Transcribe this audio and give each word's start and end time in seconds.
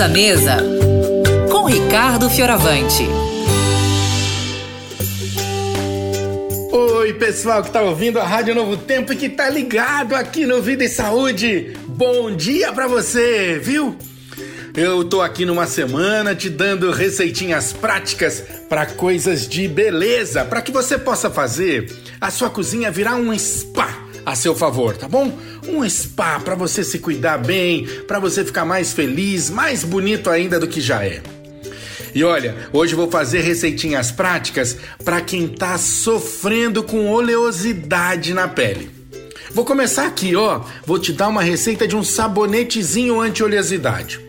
À 0.00 0.08
Mesa, 0.08 0.56
com 1.52 1.66
Ricardo 1.66 2.28
Fioravante. 2.28 3.06
Oi, 6.72 7.12
pessoal 7.14 7.62
que 7.62 7.70
tá 7.70 7.80
ouvindo 7.80 8.18
a 8.18 8.24
Rádio 8.24 8.56
Novo 8.56 8.76
Tempo 8.76 9.12
e 9.12 9.16
que 9.16 9.28
tá 9.28 9.48
ligado 9.48 10.16
aqui 10.16 10.46
no 10.46 10.60
Vida 10.60 10.84
e 10.84 10.88
Saúde. 10.88 11.76
Bom 11.86 12.34
dia 12.34 12.72
para 12.72 12.88
você, 12.88 13.60
viu? 13.62 13.96
Eu 14.76 15.04
tô 15.04 15.22
aqui 15.22 15.44
numa 15.46 15.66
semana 15.66 16.34
te 16.34 16.50
dando 16.50 16.90
receitinhas 16.90 17.72
práticas 17.72 18.42
para 18.68 18.86
coisas 18.86 19.46
de 19.46 19.68
beleza, 19.68 20.44
para 20.44 20.60
que 20.60 20.72
você 20.72 20.98
possa 20.98 21.30
fazer 21.30 21.94
a 22.20 22.32
sua 22.32 22.50
cozinha 22.50 22.90
virar 22.90 23.14
um 23.14 23.32
spa 23.38 24.04
a 24.26 24.34
seu 24.34 24.54
favor, 24.54 24.96
tá 24.96 25.06
bom? 25.06 25.38
Um 25.68 25.88
spa 25.88 26.40
para 26.40 26.54
você 26.54 26.84
se 26.84 26.98
cuidar 26.98 27.38
bem, 27.38 27.86
para 28.06 28.18
você 28.18 28.44
ficar 28.44 28.64
mais 28.64 28.92
feliz, 28.92 29.50
mais 29.50 29.82
bonito 29.82 30.30
ainda 30.30 30.60
do 30.60 30.68
que 30.68 30.80
já 30.80 31.04
é. 31.04 31.22
E 32.14 32.22
olha, 32.22 32.54
hoje 32.72 32.94
vou 32.94 33.10
fazer 33.10 33.40
receitinhas 33.40 34.12
práticas 34.12 34.76
para 35.04 35.20
quem 35.20 35.48
tá 35.48 35.76
sofrendo 35.76 36.82
com 36.84 37.10
oleosidade 37.10 38.32
na 38.32 38.46
pele. 38.46 38.88
Vou 39.50 39.64
começar 39.64 40.06
aqui, 40.06 40.36
ó. 40.36 40.62
Vou 40.86 40.98
te 40.98 41.12
dar 41.12 41.28
uma 41.28 41.42
receita 41.42 41.88
de 41.88 41.96
um 41.96 42.04
sabonetezinho 42.04 43.20
anti-oleosidade. 43.20 44.20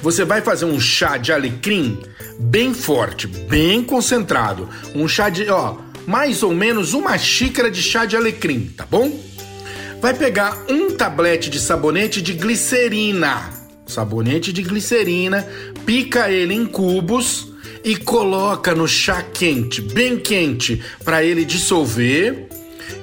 Você 0.00 0.24
vai 0.24 0.42
fazer 0.42 0.64
um 0.64 0.78
chá 0.78 1.16
de 1.16 1.32
alecrim 1.32 1.98
bem 2.38 2.74
forte, 2.74 3.26
bem 3.26 3.82
concentrado. 3.82 4.68
Um 4.94 5.08
chá 5.08 5.28
de, 5.28 5.48
ó, 5.48 5.76
mais 6.06 6.42
ou 6.42 6.54
menos 6.54 6.92
uma 6.92 7.16
xícara 7.18 7.70
de 7.70 7.82
chá 7.82 8.04
de 8.04 8.16
alecrim, 8.16 8.72
tá 8.76 8.86
bom? 8.88 9.33
Vai 10.04 10.12
pegar 10.12 10.66
um 10.68 10.90
tablete 10.90 11.48
de 11.48 11.58
sabonete 11.58 12.20
de 12.20 12.34
glicerina. 12.34 13.48
Sabonete 13.86 14.52
de 14.52 14.62
glicerina, 14.62 15.48
pica 15.86 16.30
ele 16.30 16.52
em 16.52 16.66
cubos 16.66 17.48
e 17.82 17.96
coloca 17.96 18.74
no 18.74 18.86
chá 18.86 19.22
quente, 19.22 19.80
bem 19.80 20.18
quente, 20.18 20.82
para 21.02 21.24
ele 21.24 21.42
dissolver 21.42 22.48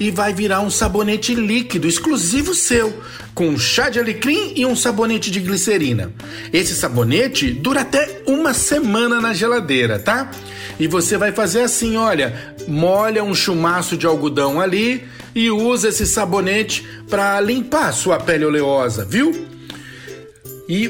e 0.00 0.10
vai 0.10 0.34
virar 0.34 0.60
um 0.60 0.70
sabonete 0.70 1.36
líquido 1.36 1.86
exclusivo 1.86 2.52
seu, 2.52 2.92
com 3.32 3.56
chá 3.56 3.88
de 3.88 4.00
alecrim 4.00 4.54
e 4.56 4.66
um 4.66 4.74
sabonete 4.74 5.30
de 5.30 5.38
glicerina. 5.38 6.12
Esse 6.52 6.74
sabonete 6.74 7.52
dura 7.52 7.82
até 7.82 8.22
uma 8.26 8.52
semana 8.52 9.20
na 9.20 9.32
geladeira, 9.32 10.00
tá? 10.00 10.32
E 10.80 10.88
você 10.88 11.16
vai 11.16 11.30
fazer 11.30 11.60
assim, 11.60 11.96
olha, 11.96 12.56
molha 12.66 13.22
um 13.22 13.36
chumaço 13.36 13.96
de 13.96 14.04
algodão 14.04 14.60
ali 14.60 15.06
e 15.38 15.52
usa 15.52 15.90
esse 15.90 16.04
sabonete 16.04 16.84
para 17.08 17.40
limpar 17.40 17.92
sua 17.92 18.18
pele 18.18 18.44
oleosa, 18.44 19.04
viu? 19.04 19.46
E 20.68 20.88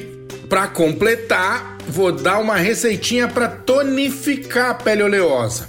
para 0.49 0.67
completar, 0.67 1.77
vou 1.87 2.11
dar 2.11 2.39
uma 2.39 2.57
receitinha 2.57 3.29
para 3.29 3.47
tonificar 3.47 4.71
a 4.71 4.75
pele 4.75 5.03
oleosa. 5.03 5.69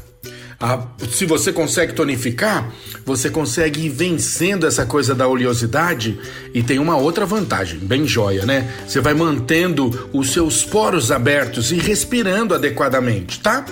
Ah, 0.57 0.81
se 1.11 1.25
você 1.25 1.51
consegue 1.51 1.91
tonificar, 1.91 2.71
você 3.05 3.29
consegue 3.29 3.87
ir 3.87 3.89
vencendo 3.89 4.65
essa 4.65 4.85
coisa 4.85 5.13
da 5.13 5.27
oleosidade 5.27 6.17
e 6.53 6.63
tem 6.63 6.79
uma 6.79 6.95
outra 6.95 7.25
vantagem, 7.25 7.79
bem 7.79 8.07
joia, 8.07 8.45
né? 8.45 8.73
Você 8.87 9.01
vai 9.01 9.13
mantendo 9.13 10.09
os 10.13 10.31
seus 10.31 10.63
poros 10.63 11.11
abertos 11.11 11.73
e 11.73 11.75
respirando 11.75 12.55
adequadamente, 12.55 13.41
tá? 13.41 13.65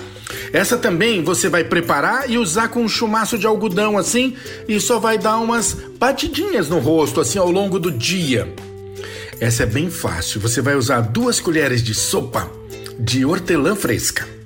Essa 0.52 0.76
também 0.76 1.22
você 1.22 1.48
vai 1.48 1.64
preparar 1.64 2.30
e 2.30 2.38
usar 2.38 2.68
com 2.68 2.82
um 2.82 2.88
chumaço 2.88 3.38
de 3.38 3.46
algodão 3.46 3.96
assim 3.96 4.36
e 4.68 4.78
só 4.80 4.98
vai 4.98 5.18
dar 5.18 5.38
umas 5.38 5.74
batidinhas 5.98 6.68
no 6.68 6.78
rosto 6.78 7.20
assim 7.20 7.38
ao 7.38 7.50
longo 7.50 7.78
do 7.78 7.90
dia. 7.90 8.52
Essa 9.40 9.62
é 9.62 9.66
bem 9.66 9.90
fácil. 9.90 10.40
Você 10.40 10.60
vai 10.60 10.74
usar 10.74 11.00
duas 11.00 11.40
colheres 11.40 11.82
de 11.82 11.94
sopa 11.94 12.50
de 12.98 13.24
hortelã 13.24 13.76
fresca 13.76 14.38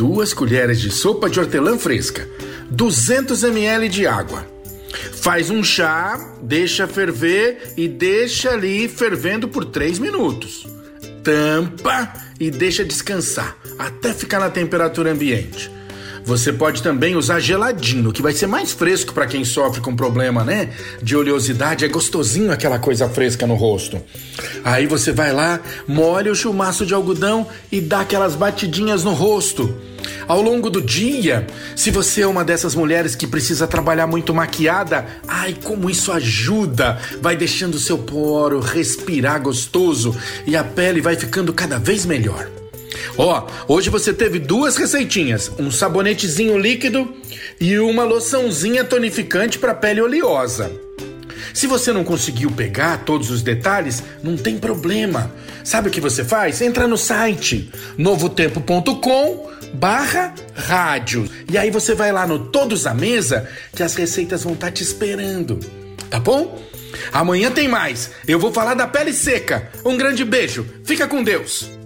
duas 0.00 0.32
colheres 0.32 0.80
de 0.80 0.90
sopa 0.90 1.28
de 1.28 1.38
hortelã 1.38 1.76
fresca, 1.76 2.26
200 2.70 3.42
ml 3.44 3.86
de 3.88 4.06
água. 4.06 4.46
Faz 5.12 5.50
um 5.50 5.62
chá, 5.62 6.18
deixa 6.42 6.86
ferver 6.86 7.74
e 7.76 7.86
deixa 7.86 8.50
ali 8.50 8.88
fervendo 8.88 9.46
por 9.46 9.66
3 9.66 9.98
minutos. 9.98 10.66
Tampa 11.22 12.12
e 12.40 12.50
deixa 12.50 12.82
descansar 12.82 13.54
até 13.78 14.14
ficar 14.14 14.40
na 14.40 14.48
temperatura 14.48 15.12
ambiente. 15.12 15.70
Você 16.24 16.52
pode 16.52 16.82
também 16.82 17.16
usar 17.16 17.40
geladinho, 17.40 18.12
que 18.12 18.22
vai 18.22 18.32
ser 18.32 18.46
mais 18.46 18.72
fresco 18.72 19.12
para 19.12 19.26
quem 19.26 19.44
sofre 19.44 19.80
com 19.80 19.96
problema, 19.96 20.44
né? 20.44 20.70
De 21.02 21.16
oleosidade, 21.16 21.84
é 21.84 21.88
gostosinho 21.88 22.52
aquela 22.52 22.78
coisa 22.78 23.08
fresca 23.08 23.46
no 23.46 23.54
rosto. 23.54 24.00
Aí 24.64 24.86
você 24.86 25.12
vai 25.12 25.32
lá, 25.32 25.60
molha 25.88 26.30
o 26.30 26.34
chumaço 26.34 26.84
de 26.84 26.94
algodão 26.94 27.46
e 27.72 27.80
dá 27.80 28.00
aquelas 28.00 28.34
batidinhas 28.34 29.02
no 29.02 29.12
rosto. 29.12 29.74
Ao 30.26 30.40
longo 30.40 30.70
do 30.70 30.80
dia, 30.80 31.46
se 31.74 31.90
você 31.90 32.22
é 32.22 32.26
uma 32.26 32.44
dessas 32.44 32.74
mulheres 32.74 33.14
que 33.14 33.26
precisa 33.26 33.66
trabalhar 33.66 34.06
muito 34.06 34.34
maquiada, 34.34 35.06
ai 35.26 35.56
como 35.62 35.90
isso 35.90 36.12
ajuda! 36.12 36.98
Vai 37.20 37.36
deixando 37.36 37.74
o 37.74 37.80
seu 37.80 37.98
poro 37.98 38.60
respirar 38.60 39.42
gostoso 39.42 40.16
e 40.46 40.56
a 40.56 40.64
pele 40.64 41.00
vai 41.00 41.16
ficando 41.16 41.52
cada 41.52 41.78
vez 41.78 42.06
melhor. 42.06 42.48
Ó, 43.16 43.46
oh, 43.68 43.74
hoje 43.74 43.90
você 43.90 44.12
teve 44.12 44.38
duas 44.38 44.76
receitinhas, 44.76 45.50
um 45.58 45.70
sabonetezinho 45.70 46.58
líquido 46.58 47.12
e 47.60 47.78
uma 47.78 48.04
loçãozinha 48.04 48.84
tonificante 48.84 49.58
para 49.58 49.74
pele 49.74 50.00
oleosa. 50.00 50.70
Se 51.52 51.66
você 51.66 51.92
não 51.92 52.04
conseguiu 52.04 52.50
pegar 52.50 53.04
todos 53.04 53.30
os 53.30 53.42
detalhes, 53.42 54.02
não 54.22 54.36
tem 54.36 54.58
problema. 54.58 55.32
Sabe 55.64 55.88
o 55.88 55.90
que 55.90 56.00
você 56.00 56.24
faz? 56.24 56.60
Entra 56.60 56.86
no 56.86 56.96
site 56.96 57.70
novotempo.com 57.98 59.50
barra 59.74 60.34
rádio. 60.54 61.28
E 61.50 61.56
aí 61.56 61.70
você 61.70 61.94
vai 61.94 62.12
lá 62.12 62.26
no 62.26 62.38
Todos 62.50 62.86
à 62.86 62.94
Mesa 62.94 63.48
que 63.74 63.82
as 63.82 63.94
receitas 63.94 64.42
vão 64.42 64.54
estar 64.54 64.66
tá 64.66 64.72
te 64.72 64.82
esperando. 64.82 65.58
Tá 66.08 66.18
bom? 66.18 66.60
Amanhã 67.12 67.50
tem 67.50 67.68
mais. 67.68 68.10
Eu 68.26 68.38
vou 68.38 68.52
falar 68.52 68.74
da 68.74 68.86
pele 68.86 69.12
seca. 69.12 69.70
Um 69.84 69.96
grande 69.96 70.24
beijo. 70.24 70.66
Fica 70.84 71.06
com 71.06 71.22
Deus. 71.22 71.79